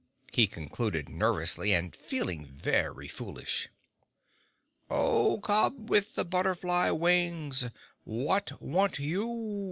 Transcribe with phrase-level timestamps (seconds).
[0.33, 3.69] he concluded nervously, and feeling very foolish.
[4.89, 7.69] "O cubs with the butterfly wings!
[8.03, 9.59] What want you?"